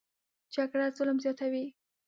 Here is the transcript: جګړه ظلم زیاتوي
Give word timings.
جګړه 0.55 0.85
ظلم 0.97 1.17
زیاتوي 1.23 1.65